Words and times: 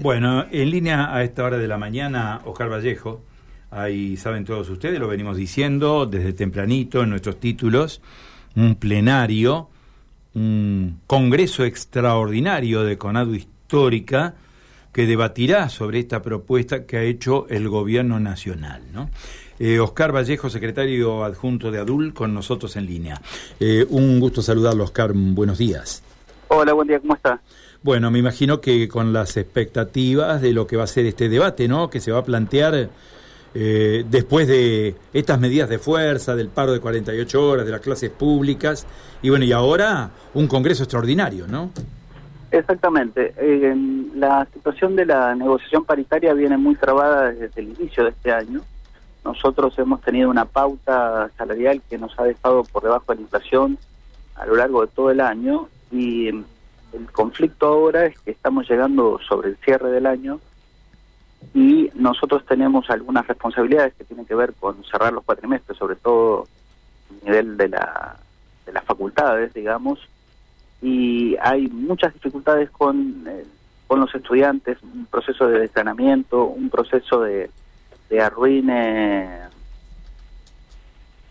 Bueno, 0.00 0.46
en 0.52 0.70
línea 0.70 1.12
a 1.12 1.24
esta 1.24 1.42
hora 1.42 1.58
de 1.58 1.66
la 1.66 1.76
mañana, 1.76 2.40
Oscar 2.44 2.70
Vallejo, 2.70 3.20
ahí 3.72 4.16
saben 4.16 4.44
todos 4.44 4.70
ustedes, 4.70 5.00
lo 5.00 5.08
venimos 5.08 5.36
diciendo 5.36 6.06
desde 6.06 6.32
tempranito 6.34 7.02
en 7.02 7.10
nuestros 7.10 7.40
títulos, 7.40 8.00
un 8.54 8.76
plenario, 8.76 9.68
un 10.36 11.00
congreso 11.08 11.64
extraordinario 11.64 12.84
de 12.84 12.96
Conado 12.96 13.34
Histórica 13.34 14.36
que 14.92 15.04
debatirá 15.04 15.68
sobre 15.68 15.98
esta 15.98 16.22
propuesta 16.22 16.86
que 16.86 16.98
ha 16.98 17.02
hecho 17.02 17.48
el 17.48 17.68
gobierno 17.68 18.20
nacional. 18.20 18.82
¿no? 18.92 19.10
Eh, 19.58 19.80
Oscar 19.80 20.14
Vallejo, 20.14 20.48
secretario 20.48 21.24
adjunto 21.24 21.72
de 21.72 21.80
ADUL, 21.80 22.14
con 22.14 22.32
nosotros 22.32 22.76
en 22.76 22.86
línea. 22.86 23.20
Eh, 23.58 23.84
un 23.88 24.20
gusto 24.20 24.42
saludarlo, 24.42 24.84
Oscar, 24.84 25.10
buenos 25.12 25.58
días. 25.58 26.04
Hola, 26.46 26.72
buen 26.72 26.86
día, 26.86 27.00
¿cómo 27.00 27.16
está? 27.16 27.40
Bueno, 27.82 28.10
me 28.10 28.18
imagino 28.18 28.60
que 28.60 28.88
con 28.88 29.12
las 29.12 29.36
expectativas 29.36 30.42
de 30.42 30.52
lo 30.52 30.66
que 30.66 30.76
va 30.76 30.84
a 30.84 30.88
ser 30.88 31.06
este 31.06 31.28
debate, 31.28 31.68
¿no? 31.68 31.90
Que 31.90 32.00
se 32.00 32.10
va 32.10 32.18
a 32.18 32.24
plantear 32.24 32.88
eh, 33.54 34.04
después 34.08 34.48
de 34.48 34.96
estas 35.12 35.38
medidas 35.38 35.68
de 35.68 35.78
fuerza, 35.78 36.34
del 36.34 36.48
paro 36.48 36.72
de 36.72 36.80
48 36.80 37.48
horas, 37.48 37.66
de 37.66 37.72
las 37.72 37.80
clases 37.80 38.10
públicas, 38.10 38.86
y 39.22 39.30
bueno, 39.30 39.44
y 39.44 39.52
ahora 39.52 40.10
un 40.34 40.48
Congreso 40.48 40.82
extraordinario, 40.82 41.46
¿no? 41.46 41.70
Exactamente. 42.50 43.34
Eh, 43.36 43.74
la 44.14 44.46
situación 44.52 44.96
de 44.96 45.06
la 45.06 45.34
negociación 45.34 45.84
paritaria 45.84 46.32
viene 46.34 46.56
muy 46.56 46.74
trabada 46.74 47.30
desde 47.30 47.60
el 47.60 47.68
inicio 47.78 48.04
de 48.04 48.10
este 48.10 48.32
año. 48.32 48.62
Nosotros 49.24 49.78
hemos 49.78 50.00
tenido 50.00 50.30
una 50.30 50.46
pauta 50.46 51.30
salarial 51.36 51.82
que 51.88 51.98
nos 51.98 52.18
ha 52.18 52.24
dejado 52.24 52.64
por 52.64 52.82
debajo 52.82 53.04
de 53.12 53.16
la 53.16 53.22
inflación 53.22 53.78
a 54.34 54.46
lo 54.46 54.56
largo 54.56 54.82
de 54.82 54.88
todo 54.88 55.10
el 55.10 55.20
año 55.20 55.68
y 55.92 56.30
el 56.92 57.10
conflicto 57.12 57.66
ahora 57.66 58.06
es 58.06 58.18
que 58.20 58.30
estamos 58.30 58.68
llegando 58.68 59.18
sobre 59.26 59.50
el 59.50 59.56
cierre 59.58 59.90
del 59.90 60.06
año 60.06 60.40
y 61.54 61.90
nosotros 61.94 62.44
tenemos 62.46 62.88
algunas 62.90 63.26
responsabilidades 63.26 63.94
que 63.94 64.04
tienen 64.04 64.26
que 64.26 64.34
ver 64.34 64.54
con 64.54 64.82
cerrar 64.84 65.12
los 65.12 65.24
cuatrimestres, 65.24 65.78
sobre 65.78 65.96
todo 65.96 66.48
a 67.10 67.24
nivel 67.24 67.56
de, 67.56 67.68
la, 67.68 68.16
de 68.66 68.72
las 68.72 68.84
facultades, 68.84 69.52
digamos, 69.54 70.00
y 70.80 71.36
hay 71.40 71.68
muchas 71.68 72.14
dificultades 72.14 72.70
con, 72.70 73.24
eh, 73.26 73.44
con 73.86 74.00
los 74.00 74.14
estudiantes, 74.14 74.78
un 74.82 75.06
proceso 75.06 75.48
de 75.48 75.60
desgranamiento, 75.60 76.44
un 76.44 76.70
proceso 76.70 77.20
de, 77.20 77.50
de 78.10 78.20
arruine 78.20 79.48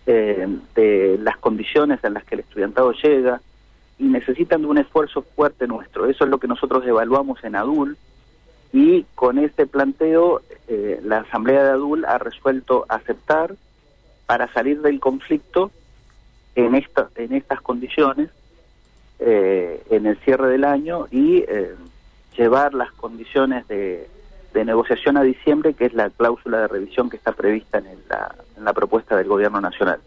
eh, 0.06 0.48
de 0.76 1.20
las 1.22 1.38
condiciones 1.38 2.04
en 2.04 2.14
las 2.14 2.24
que 2.24 2.36
el 2.36 2.42
estudiantado 2.42 2.92
llega, 2.94 3.42
y 4.00 4.06
necesitan 4.06 4.62
de 4.62 4.68
un 4.68 4.78
esfuerzo 4.78 5.24
fuerte 5.36 5.68
nuestro. 5.68 6.06
Eso 6.06 6.24
es 6.24 6.30
lo 6.30 6.40
que 6.40 6.48
nosotros 6.48 6.86
evaluamos 6.86 7.44
en 7.44 7.56
ADUL 7.56 7.98
y 8.74 9.06
con 9.16 9.40
este 9.40 9.66
planteo 9.66 10.42
eh, 10.68 11.00
la 11.04 11.20
Asamblea 11.20 11.64
de 11.64 11.70
ADUL 11.72 12.06
ha 12.06 12.18
resuelto 12.18 12.86
aceptar 12.90 13.56
para 14.26 14.52
salir 14.54 14.82
del 14.82 15.00
conflicto 15.00 15.72
en, 16.56 16.76
esta, 16.76 17.10
en 17.16 17.34
estas 17.34 17.62
condiciones 17.62 18.30
eh, 19.20 19.84
en 19.90 20.06
el 20.06 20.18
cierre 20.20 20.50
del 20.50 20.64
año 20.64 21.08
y 21.10 21.38
eh, 21.48 21.74
llevar 22.38 22.74
las 22.74 22.92
condiciones 22.92 23.68
de, 23.68 24.08
de, 24.54 24.66
negociación 24.66 25.18
a 25.18 25.24
diciembre, 25.24 25.74
que 25.74 25.86
es 25.86 25.94
la 25.94 26.10
cláusula 26.12 26.60
de 26.60 26.68
revisión 26.68 27.10
que 27.10 27.18
está 27.18 27.32
prevista 27.32 27.80
en 27.80 27.86
la, 28.10 28.36
en 28.58 28.64
la 28.64 28.74
propuesta 28.74 29.16
del 29.16 29.28
Gobierno 29.28 29.60
Nacional. 29.60 30.00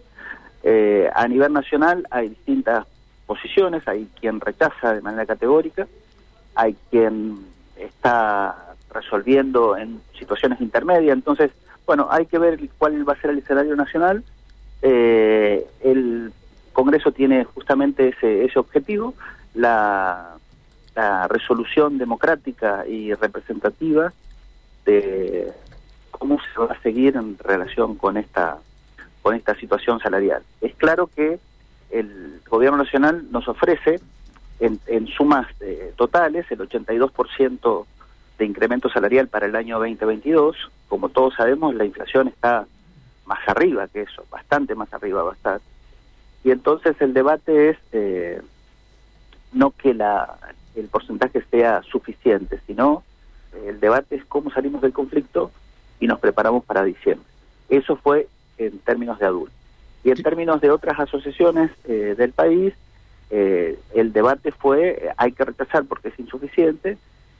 a 1.14 1.26
nivel 1.26 1.52
nacional 1.52 2.06
hay 2.10 2.28
distintas 2.28 2.86
posiciones, 3.30 3.86
hay 3.86 4.08
quien 4.18 4.40
rechaza 4.40 4.92
de 4.92 5.02
manera 5.02 5.24
categórica, 5.24 5.86
hay 6.56 6.74
quien 6.90 7.38
está 7.76 8.74
resolviendo 8.92 9.76
en 9.76 10.00
situaciones 10.18 10.60
intermedias, 10.60 11.14
entonces, 11.14 11.52
bueno, 11.86 12.08
hay 12.10 12.26
que 12.26 12.40
ver 12.40 12.58
cuál 12.76 13.08
va 13.08 13.12
a 13.12 13.20
ser 13.20 13.30
el 13.30 13.38
escenario 13.38 13.76
nacional. 13.76 14.24
Eh, 14.82 15.64
el 15.84 16.32
Congreso 16.72 17.12
tiene 17.12 17.44
justamente 17.44 18.08
ese, 18.08 18.46
ese 18.46 18.58
objetivo, 18.58 19.14
la, 19.54 20.34
la 20.96 21.28
resolución 21.28 21.98
democrática 21.98 22.84
y 22.84 23.14
representativa 23.14 24.12
de 24.84 25.52
cómo 26.10 26.38
se 26.40 26.60
va 26.60 26.72
a 26.72 26.82
seguir 26.82 27.14
en 27.14 27.38
relación 27.38 27.94
con 27.94 28.16
esta 28.16 28.58
con 29.22 29.36
esta 29.36 29.54
situación 29.54 30.00
salarial. 30.00 30.42
Es 30.62 30.74
claro 30.74 31.06
que 31.14 31.38
el 31.90 32.40
gobierno 32.48 32.78
nacional 32.78 33.26
nos 33.30 33.48
ofrece 33.48 34.00
en, 34.60 35.06
sumas 35.08 35.46
eh, 35.60 35.92
totales 35.96 36.46
el 36.50 36.58
82% 36.58 37.86
de 38.38 38.44
incremento 38.44 38.90
salarial 38.90 39.28
para 39.28 39.46
el 39.46 39.56
año 39.56 39.78
2022. 39.78 40.56
Como 40.88 41.08
todos 41.08 41.34
sabemos, 41.34 41.74
la 41.74 41.84
inflación 41.84 42.28
está 42.28 42.66
más 43.24 43.38
arriba 43.48 43.88
que 43.88 44.02
eso, 44.02 44.24
bastante 44.30 44.74
más 44.74 44.92
arriba 44.92 45.22
va 45.22 45.30
a 45.30 45.34
estar. 45.34 45.60
Y 46.44 46.50
entonces 46.50 46.96
el 47.00 47.14
debate 47.14 47.70
es 47.70 47.78
eh, 47.92 48.40
no 49.52 49.70
que 49.70 49.94
la, 49.94 50.38
el 50.74 50.88
porcentaje 50.88 51.42
sea 51.50 51.82
suficiente, 51.82 52.60
sino 52.66 53.02
el 53.66 53.80
debate 53.80 54.16
es 54.16 54.24
cómo 54.24 54.50
salimos 54.50 54.82
del 54.82 54.92
conflicto 54.92 55.50
y 55.98 56.06
nos 56.06 56.20
preparamos 56.20 56.64
para 56.64 56.84
diciembre. 56.84 57.26
Eso 57.68 57.96
fue 57.96 58.28
en 58.58 58.78
términos 58.80 59.18
de 59.18 59.26
adultos. 59.26 59.59
Y 60.04 60.10
en 60.10 60.22
términos 60.22 60.60
de 60.60 60.70
otras 60.70 60.98
asociaciones 60.98 61.70
eh, 61.84 62.14
del 62.16 62.32
país, 62.32 62.74
eh, 63.30 63.78
el 63.94 64.12
debate 64.12 64.50
fue 64.50 65.10
hay 65.16 65.32
que 65.32 65.44
rechazar 65.44 65.84
porque 65.84 66.08
es 66.08 66.18
insuficiente 66.18 66.98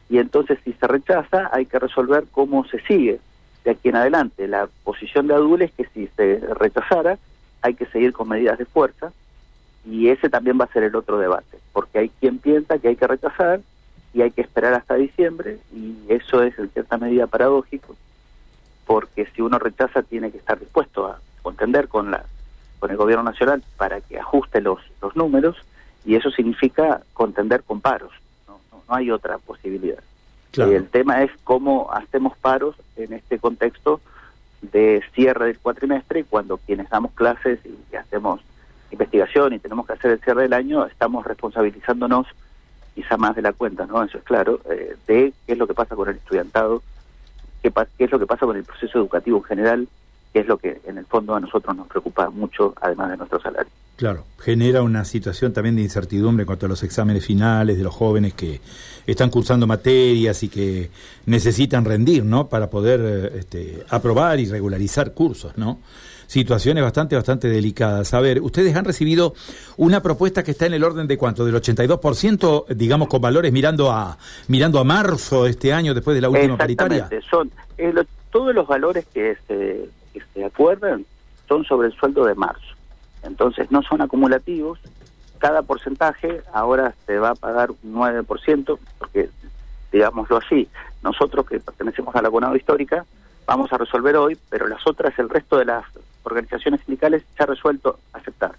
y 0.08 0.18
entonces 0.18 0.58
si 0.64 0.72
se 0.74 0.86
rechaza 0.86 1.50
hay 1.52 1.66
que 1.66 1.78
resolver 1.78 2.24
cómo 2.30 2.64
se 2.64 2.80
sigue 2.82 3.18
de 3.64 3.70
aquí 3.72 3.88
en 3.88 3.96
adelante. 3.96 4.46
La 4.46 4.68
posición 4.84 5.26
de 5.26 5.34
Adul 5.34 5.62
es 5.62 5.72
que 5.72 5.86
si 5.92 6.06
se 6.16 6.40
rechazara 6.54 7.18
hay 7.62 7.74
que 7.74 7.86
seguir 7.86 8.12
con 8.12 8.28
medidas 8.28 8.58
de 8.58 8.66
fuerza 8.66 9.12
y 9.84 10.08
ese 10.08 10.28
también 10.28 10.60
va 10.60 10.64
a 10.64 10.72
ser 10.72 10.82
el 10.82 10.94
otro 10.94 11.18
debate, 11.18 11.58
porque 11.72 11.98
hay 11.98 12.08
quien 12.20 12.38
piensa 12.38 12.78
que 12.78 12.88
hay 12.88 12.96
que 12.96 13.06
rechazar 13.06 13.60
y 14.12 14.22
hay 14.22 14.30
que 14.30 14.42
esperar 14.42 14.74
hasta 14.74 14.94
diciembre 14.94 15.58
y 15.72 15.96
eso 16.08 16.42
es 16.42 16.58
en 16.58 16.68
cierta 16.70 16.98
medida 16.98 17.26
paradójico 17.26 17.96
porque 18.90 19.24
si 19.26 19.40
uno 19.40 19.56
rechaza 19.60 20.02
tiene 20.02 20.32
que 20.32 20.38
estar 20.38 20.58
dispuesto 20.58 21.06
a 21.06 21.20
contender 21.42 21.86
con 21.86 22.10
la 22.10 22.24
con 22.80 22.90
el 22.90 22.96
gobierno 22.96 23.22
nacional 23.22 23.62
para 23.76 24.00
que 24.00 24.18
ajuste 24.18 24.60
los, 24.60 24.80
los 25.00 25.14
números 25.14 25.56
y 26.04 26.16
eso 26.16 26.30
significa 26.30 27.02
contender 27.12 27.62
con 27.62 27.80
paros, 27.80 28.10
no, 28.48 28.58
no, 28.72 28.82
hay 28.94 29.10
otra 29.10 29.38
posibilidad. 29.38 30.02
el 30.56 30.88
tema 30.88 31.22
es 31.22 31.30
cómo 31.44 31.92
hacemos 31.92 32.36
paros 32.38 32.74
en 32.96 33.12
este 33.12 33.38
contexto 33.38 34.00
de 34.62 35.02
cierre 35.14 35.46
del 35.46 35.58
cuatrimestre 35.58 36.24
cuando 36.24 36.56
quienes 36.56 36.88
damos 36.88 37.12
clases 37.12 37.60
y 37.64 37.96
hacemos 37.96 38.40
investigación 38.90 39.52
y 39.52 39.58
tenemos 39.58 39.86
que 39.86 39.92
hacer 39.92 40.10
el 40.12 40.20
cierre 40.20 40.42
del 40.42 40.52
año, 40.52 40.84
estamos 40.86 41.24
responsabilizándonos 41.24 42.26
quizá 42.94 43.16
más 43.16 43.36
de 43.36 43.42
la 43.42 43.52
cuenta, 43.52 43.86
¿no? 43.86 44.02
Eso 44.02 44.18
es 44.18 44.24
claro, 44.24 44.60
eh, 44.70 44.96
de 45.06 45.32
qué 45.46 45.52
es 45.52 45.58
lo 45.58 45.66
que 45.66 45.74
pasa 45.74 45.94
con 45.94 46.08
el 46.08 46.16
estudiantado, 46.16 46.82
qué, 47.62 47.72
qué 47.96 48.04
es 48.04 48.10
lo 48.10 48.18
que 48.18 48.26
pasa 48.26 48.46
con 48.46 48.56
el 48.56 48.64
proceso 48.64 48.98
educativo 48.98 49.38
en 49.38 49.44
general, 49.44 49.88
que 50.32 50.40
es 50.40 50.46
lo 50.46 50.58
que 50.58 50.80
en 50.86 50.98
el 50.98 51.06
fondo 51.06 51.34
a 51.34 51.40
nosotros 51.40 51.76
nos 51.76 51.88
preocupa 51.88 52.30
mucho, 52.30 52.74
además 52.80 53.10
de 53.10 53.16
nuestro 53.16 53.40
salario. 53.40 53.70
Claro, 53.96 54.24
genera 54.38 54.80
una 54.80 55.04
situación 55.04 55.52
también 55.52 55.76
de 55.76 55.82
incertidumbre 55.82 56.44
en 56.44 56.46
cuanto 56.46 56.66
a 56.66 56.68
los 56.70 56.82
exámenes 56.82 57.26
finales 57.26 57.76
de 57.76 57.84
los 57.84 57.94
jóvenes 57.94 58.32
que 58.32 58.60
están 59.06 59.28
cursando 59.28 59.66
materias 59.66 60.42
y 60.42 60.48
que 60.48 60.90
necesitan 61.26 61.84
rendir, 61.84 62.24
¿no? 62.24 62.48
Para 62.48 62.70
poder 62.70 63.32
este, 63.34 63.84
aprobar 63.90 64.40
y 64.40 64.46
regularizar 64.46 65.12
cursos, 65.12 65.58
¿no? 65.58 65.80
Situaciones 66.28 66.82
bastante, 66.82 67.16
bastante 67.16 67.48
delicadas. 67.48 68.14
A 68.14 68.20
ver, 68.20 68.40
ustedes 68.40 68.74
han 68.74 68.86
recibido 68.86 69.34
una 69.76 70.00
propuesta 70.00 70.44
que 70.44 70.52
está 70.52 70.64
en 70.64 70.74
el 70.74 70.84
orden 70.84 71.06
de 71.06 71.18
cuánto, 71.18 71.44
del 71.44 71.56
82%, 71.56 72.68
digamos, 72.68 73.08
con 73.08 73.20
valores 73.20 73.52
mirando 73.52 73.90
a 73.90 74.16
mirando 74.48 74.78
a 74.78 74.84
marzo 74.84 75.44
de 75.44 75.50
este 75.50 75.72
año, 75.72 75.92
después 75.92 76.14
de 76.14 76.20
la 76.20 76.30
última 76.30 76.56
paritaria. 76.56 77.06
Son 77.28 77.50
eh, 77.76 77.92
todos 78.30 78.54
los 78.54 78.66
valores 78.66 79.04
que 79.12 79.36
se 79.46 79.90
que 80.12 80.22
se 80.34 80.44
acuerdan 80.44 81.04
son 81.48 81.64
sobre 81.64 81.88
el 81.88 81.94
sueldo 81.94 82.24
de 82.24 82.34
marzo. 82.34 82.74
Entonces 83.22 83.70
no 83.70 83.82
son 83.82 84.00
acumulativos, 84.00 84.78
cada 85.38 85.62
porcentaje 85.62 86.42
ahora 86.52 86.94
se 87.06 87.18
va 87.18 87.30
a 87.30 87.34
pagar 87.34 87.70
un 87.70 87.94
9%, 87.94 88.78
porque 88.98 89.30
digámoslo 89.90 90.36
así, 90.36 90.68
nosotros 91.02 91.46
que 91.46 91.58
pertenecemos 91.58 92.14
a 92.14 92.22
la 92.22 92.28
abonado 92.28 92.56
histórica 92.56 93.04
vamos 93.46 93.72
a 93.72 93.78
resolver 93.78 94.16
hoy, 94.16 94.38
pero 94.48 94.68
las 94.68 94.86
otras, 94.86 95.18
el 95.18 95.28
resto 95.28 95.58
de 95.58 95.64
las 95.64 95.84
organizaciones 96.22 96.80
sindicales 96.82 97.24
se 97.36 97.42
ha 97.42 97.46
resuelto 97.46 97.98
aceptar. 98.12 98.52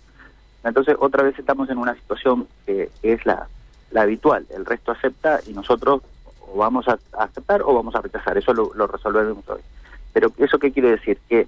Entonces 0.63 0.95
otra 1.00 1.24
vez 1.24 1.38
estamos 1.39 1.69
en 1.69 1.77
una 1.77 1.95
situación 1.95 2.48
que, 2.65 2.89
es 3.01 3.25
la, 3.25 3.48
la 3.92 4.01
habitual, 4.01 4.45
el 4.50 4.65
resto 4.65 4.92
acepta 4.92 5.39
y 5.48 5.53
nosotros 5.53 6.01
o 6.42 6.57
vamos 6.57 6.88
a 6.88 7.00
aceptar 7.18 7.62
o 7.62 7.74
vamos 7.74 7.95
a 7.95 8.01
rechazar, 8.01 8.38
eso 8.38 8.53
lo, 8.53 8.74
lo 8.74 8.88
resolvemos 8.88 9.48
hoy. 9.48 9.62
Pero 10.13 10.31
¿eso 10.38 10.60
qué 10.60 10.72
quiere 10.72 10.92
decir? 10.92 11.18
Que 11.30 11.48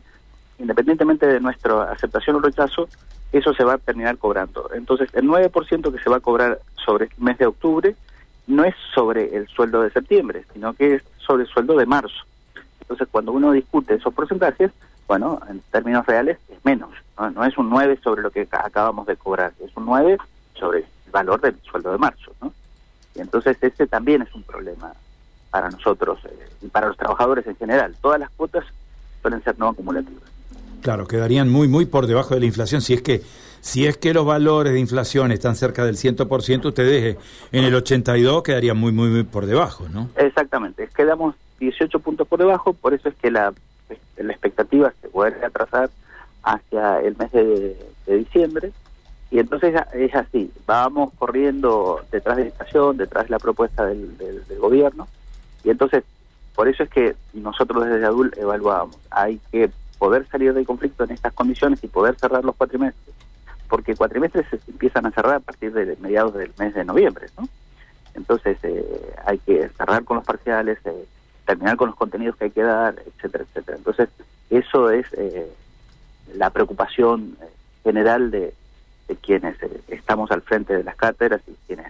independientemente 0.60 1.27
de 1.27 1.39
nuestra 1.39 1.92
aceptación 1.92 2.36
o 2.38 2.39
rechazo, 2.39 2.88
eso 3.31 3.54
se 3.54 3.63
va 3.63 3.74
a 3.74 3.77
terminar 3.77 4.18
cobrando. 4.18 4.69
Entonces, 4.74 5.10
el 5.13 5.25
9% 5.25 5.92
que 5.92 6.04
se 6.04 6.10
va 6.10 6.18
a 6.18 6.21
cobrar 6.21 6.60
sobre 6.86 7.06
el 7.06 7.12
mes 7.18 7.38
de 7.38 7.48
octubre 7.48 7.95
no 8.48 8.63
es 8.63 8.75
sobre 8.94 9.36
el 9.36 9.48
sueldo 9.48 9.81
de 9.81 9.89
septiembre, 9.89 10.45
sino 10.54 10.74
que 10.74 10.95
es 10.95 11.04
sobre 11.18 11.44
el 11.44 11.50
sueldo 11.50 11.75
de 11.77 11.86
marzo. 11.86 12.25
Entonces, 12.81 13.07
cuando 13.10 13.31
uno 13.31 13.51
discute 13.51 13.95
esos 13.95 14.13
porcentajes, 14.13 14.71
bueno, 15.07 15.39
en 15.50 15.62
términos 15.71 16.06
reales 16.06 16.38
es 16.50 16.63
menos, 16.63 16.92
no, 17.18 17.44
es 17.45 17.57
un 17.57 17.69
9 17.69 18.00
sobre 18.04 18.21
lo 18.21 18.31
que 18.31 18.48
acabamos 18.51 19.06
de 19.07 19.15
cobrar, 19.15 19.54
es 19.60 19.75
un 19.75 19.86
9 19.86 20.18
sobre 20.54 20.80
el 20.80 21.12
valor 21.12 21.42
del 21.42 21.56
sueldo 21.63 21.92
de 21.92 21.98
marzo, 21.98 22.33
¿no? 22.42 22.54
Entonces 23.15 23.57
ese 23.62 23.88
también 23.88 24.21
es 24.21 24.33
un 24.33 24.44
problema 24.44 24.94
para 25.53 25.69
nosotros 25.69 26.17
eh, 26.25 26.50
y 26.63 26.67
para 26.67 26.88
los 26.88 26.97
trabajadores 26.97 27.45
en 27.45 27.55
general. 27.55 27.95
Todas 28.01 28.19
las 28.19 28.31
cuotas 28.31 28.65
suelen 29.21 29.44
ser 29.44 29.57
no 29.59 29.69
acumulativas. 29.69 30.23
Claro, 30.81 31.07
quedarían 31.07 31.47
muy, 31.47 31.67
muy 31.67 31.85
por 31.85 32.07
debajo 32.07 32.33
de 32.33 32.39
la 32.39 32.47
inflación. 32.47 32.81
Si 32.81 32.95
es 32.95 33.03
que, 33.03 33.21
si 33.61 33.85
es 33.85 33.95
que 33.97 34.15
los 34.15 34.25
valores 34.25 34.73
de 34.73 34.79
inflación 34.79 35.31
están 35.31 35.55
cerca 35.55 35.85
del 35.85 35.95
100%, 35.95 36.65
ustedes 36.65 37.17
en 37.51 37.63
el 37.63 37.75
82 37.75 38.41
quedarían 38.41 38.77
muy, 38.77 38.91
muy, 38.91 39.09
muy 39.09 39.23
por 39.23 39.45
debajo, 39.45 39.88
¿no? 39.89 40.09
Exactamente. 40.15 40.89
Quedamos 40.95 41.35
18 41.59 42.00
puntos 42.00 42.27
por 42.27 42.39
debajo, 42.39 42.73
por 42.73 42.95
eso 42.95 43.09
es 43.09 43.15
que 43.15 43.29
la, 43.29 43.53
la 44.17 44.31
expectativa 44.33 44.91
se 45.03 45.07
puede 45.07 45.45
atrasar 45.45 45.91
hacia 46.41 47.00
el 47.01 47.15
mes 47.15 47.31
de, 47.31 47.77
diciembre. 48.07 48.71
Y 49.29 49.38
entonces 49.38 49.75
es 49.94 50.15
así, 50.15 50.51
vamos 50.65 51.13
corriendo 51.19 52.01
detrás 52.11 52.38
de 52.38 52.44
la 52.44 52.50
inflación, 52.50 52.97
detrás 52.97 53.25
de 53.25 53.29
la 53.29 53.39
propuesta 53.39 53.85
del, 53.85 54.17
del 54.17 54.59
gobierno. 54.59 55.07
Y 55.63 55.69
entonces, 55.69 56.04
por 56.56 56.68
eso 56.68 56.83
es 56.83 56.89
que 56.89 57.15
nosotros 57.33 57.86
desde 57.86 58.06
ADUL 58.06 58.33
evaluamos, 58.38 58.98
hay 59.10 59.39
que 59.51 59.71
poder 59.98 60.27
salir 60.27 60.54
del 60.54 60.65
conflicto 60.65 61.06
en 61.06 61.12
estas 61.12 61.33
condiciones 61.33 61.83
y 61.83 61.88
poder 61.88 62.15
cerrar 62.19 62.44
los 62.44 62.56
cuatrimestres, 62.56 63.15
porque 63.69 63.95
cuatrimestres 63.95 64.45
se 64.50 64.60
empiezan 64.69 65.06
a 65.06 65.12
cerrar 65.12 65.36
a 65.36 65.39
partir 65.39 65.71
de 65.74 65.95
mediados 66.01 66.33
del 66.33 66.51
mes 66.60 66.74
de 66.74 66.83
noviembre, 66.83 67.27
¿no? 67.38 67.48
Entonces 68.13 68.57
eh, 68.63 69.15
hay 69.25 69.39
que 69.39 69.69
cerrar 69.69 70.04
con 70.04 70.18
los 70.18 70.25
parciales, 70.25 70.77
eh, 70.86 71.06
terminar 71.45 71.77
con 71.77 71.88
los 71.88 71.95
contenidos 71.95 72.36
que 72.36 72.45
hay 72.45 72.51
que 72.51 72.62
dar, 72.62 72.95
etcétera, 73.06 73.45
etcétera. 73.45 73.77
Entonces 73.77 74.10
eso 74.50 74.92
es 74.92 75.07
eh, 75.13 75.51
la 76.36 76.50
preocupación 76.50 77.38
general 77.83 78.30
de, 78.30 78.54
quienes 79.21 79.56
estamos 79.89 80.31
al 80.31 80.42
frente 80.42 80.75
de 80.75 80.83
las 80.83 80.95
cátedras 80.95 81.39
y 81.48 81.54
quienes 81.68 81.86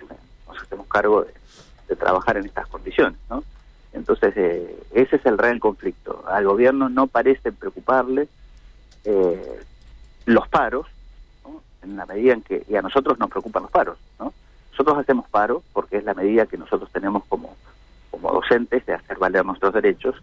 nos 0.45 0.61
hacemos 0.61 0.85
cargo 0.87 1.23
de, 1.23 1.33
de 1.87 1.95
trabajar 1.95 2.35
en 2.35 2.45
estas 2.45 2.67
condiciones, 2.67 3.17
¿no? 3.29 3.43
Entonces, 3.93 4.33
eh, 4.35 4.83
ese 4.93 5.15
es 5.17 5.25
el 5.25 5.37
real 5.37 5.59
conflicto. 5.59 6.23
Al 6.27 6.45
gobierno 6.45 6.89
no 6.89 7.07
parece 7.07 7.51
preocuparle 7.51 8.27
eh, 9.05 9.59
los 10.25 10.47
paros, 10.47 10.87
en 11.83 11.97
la 11.97 12.05
medida 12.05 12.33
en 12.33 12.41
que, 12.41 12.63
y 12.67 12.75
a 12.75 12.81
nosotros 12.81 13.19
nos 13.19 13.29
preocupan 13.29 13.63
los 13.63 13.71
paros, 13.71 13.97
¿no? 14.19 14.33
Nosotros 14.71 14.97
hacemos 14.97 15.29
paro 15.29 15.61
porque 15.73 15.97
es 15.97 16.03
la 16.03 16.13
medida 16.13 16.45
que 16.45 16.57
nosotros 16.57 16.89
tenemos 16.91 17.23
como, 17.25 17.55
como 18.09 18.31
docentes 18.31 18.85
de 18.85 18.93
hacer 18.93 19.17
valer 19.17 19.45
nuestros 19.45 19.73
derechos, 19.73 20.15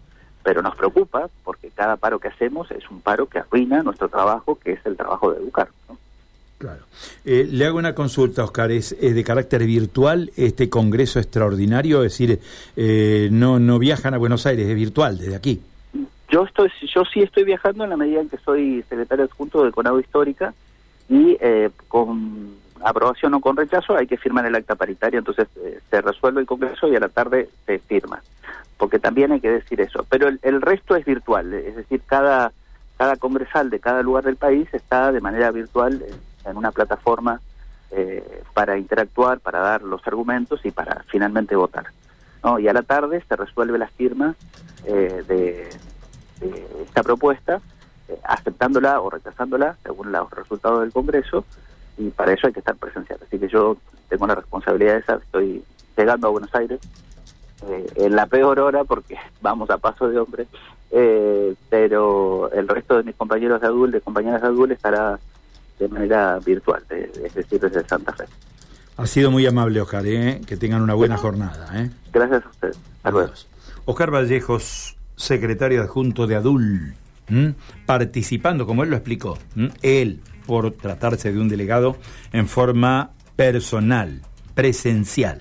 pero 0.43 0.61
nos 0.61 0.75
preocupa 0.75 1.29
porque 1.43 1.69
cada 1.69 1.95
paro 1.95 2.19
que 2.19 2.27
hacemos 2.27 2.69
es 2.71 2.89
un 2.89 2.99
paro 2.99 3.27
que 3.27 3.39
arruina 3.39 3.83
nuestro 3.83 4.09
trabajo, 4.09 4.57
que 4.59 4.73
es 4.73 4.85
el 4.85 4.97
trabajo 4.97 5.31
de 5.31 5.39
educar. 5.39 5.69
Claro. 6.61 6.83
Eh, 7.25 7.47
le 7.49 7.65
hago 7.65 7.79
una 7.79 7.95
consulta, 7.95 8.43
Oscar. 8.43 8.69
¿Es, 8.71 8.95
de 8.99 9.23
carácter 9.23 9.65
virtual 9.65 10.29
este 10.37 10.69
congreso 10.69 11.17
extraordinario? 11.17 12.03
Es 12.03 12.11
decir, 12.11 12.39
eh, 12.75 13.29
no, 13.31 13.57
no 13.57 13.79
viajan 13.79 14.13
a 14.13 14.19
Buenos 14.19 14.45
Aires, 14.45 14.67
es 14.67 14.75
virtual 14.75 15.17
desde 15.17 15.35
aquí. 15.35 15.59
Yo, 16.29 16.43
estoy, 16.43 16.71
yo 16.93 17.03
sí 17.11 17.23
estoy 17.23 17.45
viajando 17.45 17.83
en 17.83 17.89
la 17.89 17.97
medida 17.97 18.21
en 18.21 18.29
que 18.29 18.37
soy 18.37 18.85
secretario 18.87 19.25
adjunto 19.25 19.65
de 19.65 19.71
Conado 19.71 19.99
Histórica 19.99 20.53
y 21.09 21.35
eh, 21.41 21.71
con 21.87 22.51
aprobación 22.83 23.33
o 23.33 23.41
con 23.41 23.57
rechazo 23.57 23.97
hay 23.97 24.05
que 24.05 24.17
firmar 24.17 24.45
el 24.45 24.53
acta 24.53 24.75
paritaria, 24.75 25.17
entonces 25.17 25.47
se 25.89 26.01
resuelve 26.01 26.41
el 26.41 26.47
congreso 26.47 26.87
y 26.87 26.95
a 26.95 26.99
la 26.99 27.09
tarde 27.09 27.49
se 27.65 27.79
firma. 27.79 28.21
Porque 28.77 28.99
también 28.99 29.31
hay 29.31 29.39
que 29.39 29.49
decir 29.49 29.81
eso. 29.81 30.05
Pero 30.09 30.27
el, 30.27 30.39
el 30.43 30.61
resto 30.61 30.95
es 30.95 31.05
virtual, 31.05 31.53
es 31.55 31.75
decir, 31.75 32.01
cada, 32.05 32.51
cada 32.97 33.15
congresal 33.15 33.71
de 33.71 33.79
cada 33.79 34.03
lugar 34.03 34.23
del 34.23 34.35
país 34.35 34.71
está 34.73 35.11
de 35.11 35.21
manera 35.21 35.49
virtual 35.49 36.03
en 36.45 36.57
una 36.57 36.71
plataforma 36.71 37.39
eh, 37.93 38.43
para 38.53 38.77
interactuar, 38.77 39.41
para 39.41 39.59
dar 39.59 39.81
los 39.81 40.05
argumentos 40.07 40.65
y 40.65 40.71
para 40.71 41.03
finalmente 41.07 41.57
votar. 41.57 41.87
¿no? 42.41 42.57
Y 42.57 42.69
a 42.69 42.73
la 42.73 42.83
tarde 42.83 43.21
se 43.27 43.35
resuelve 43.35 43.77
la 43.77 43.87
firma 43.87 44.33
eh, 44.85 45.23
de, 45.27 45.69
esta 46.81 47.03
propuesta, 47.03 47.59
eh, 48.07 48.17
aceptándola 48.23 49.01
o 49.01 49.09
rechazándola 49.09 49.75
según 49.83 50.13
los 50.13 50.31
resultados 50.31 50.79
del 50.81 50.93
Congreso, 50.93 51.43
y 51.97 52.09
para 52.11 52.31
eso 52.31 52.47
hay 52.47 52.53
que 52.53 52.59
estar 52.59 52.77
presencial. 52.77 53.19
Así 53.27 53.37
que 53.37 53.49
yo 53.49 53.75
tengo 54.07 54.25
la 54.25 54.35
responsabilidad 54.35 54.93
de 54.93 54.99
esa, 54.99 55.15
estoy 55.15 55.61
llegando 55.97 56.27
a 56.27 56.31
Buenos 56.31 56.55
Aires 56.55 56.79
en 57.95 58.15
la 58.15 58.25
peor 58.25 58.59
hora 58.61 58.85
porque 58.85 59.17
vamos 59.41 59.69
a 59.69 59.77
paso 59.77 60.07
de 60.07 60.17
hombre, 60.17 60.47
pero 61.69 62.49
el 62.53 62.69
resto 62.69 62.95
de 62.95 63.03
mis 63.03 63.15
compañeros 63.15 63.59
de 63.59 63.67
ADUL, 63.67 63.91
de 63.91 63.99
compañeras 63.99 64.41
de 64.41 64.47
ADUL, 64.47 64.71
estará 64.71 65.19
de 65.81 65.87
manera 65.87 66.37
virtual, 66.45 66.83
es 66.89 67.33
decir, 67.33 67.59
desde 67.59 67.83
Santa 67.87 68.13
Fe. 68.13 68.25
Ha 68.97 69.07
sido 69.07 69.31
muy 69.31 69.47
amable, 69.47 69.81
Oscar, 69.81 70.05
¿eh? 70.05 70.39
que 70.45 70.55
tengan 70.55 70.83
una 70.83 70.93
buena 70.93 71.17
jornada. 71.17 71.69
¿eh? 71.73 71.89
Gracias 72.13 72.45
a 72.45 72.49
ustedes. 72.49 72.79
Adiós. 73.01 73.47
Oscar 73.85 74.11
Vallejos, 74.11 74.95
secretario 75.15 75.81
adjunto 75.81 76.27
de 76.27 76.35
ADUL, 76.35 76.93
participando, 77.87 78.67
como 78.67 78.83
él 78.83 78.91
lo 78.91 78.95
explicó, 78.95 79.39
él, 79.81 80.21
por 80.45 80.69
tratarse 80.71 81.33
de 81.33 81.39
un 81.39 81.49
delegado, 81.49 81.97
en 82.31 82.47
forma 82.47 83.09
personal, 83.35 84.21
presencial. 84.53 85.39